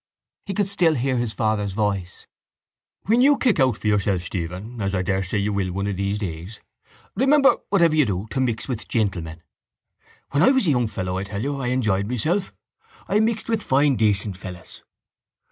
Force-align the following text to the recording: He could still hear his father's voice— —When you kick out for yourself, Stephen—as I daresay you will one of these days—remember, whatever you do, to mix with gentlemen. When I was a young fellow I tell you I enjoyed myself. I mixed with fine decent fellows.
He 0.47 0.55
could 0.55 0.67
still 0.67 0.95
hear 0.95 1.17
his 1.17 1.31
father's 1.31 1.73
voice— 1.73 2.25
—When 3.03 3.21
you 3.21 3.37
kick 3.37 3.59
out 3.59 3.77
for 3.77 3.85
yourself, 3.85 4.23
Stephen—as 4.23 4.95
I 4.95 5.03
daresay 5.03 5.37
you 5.37 5.53
will 5.53 5.71
one 5.71 5.85
of 5.85 5.95
these 5.97 6.17
days—remember, 6.17 7.57
whatever 7.69 7.95
you 7.95 8.07
do, 8.07 8.25
to 8.31 8.39
mix 8.39 8.67
with 8.67 8.87
gentlemen. 8.87 9.43
When 10.31 10.41
I 10.41 10.49
was 10.49 10.65
a 10.65 10.71
young 10.71 10.87
fellow 10.87 11.19
I 11.19 11.23
tell 11.25 11.43
you 11.43 11.57
I 11.59 11.67
enjoyed 11.67 12.07
myself. 12.07 12.51
I 13.07 13.19
mixed 13.19 13.47
with 13.47 13.61
fine 13.61 13.95
decent 13.95 14.37
fellows. 14.37 14.81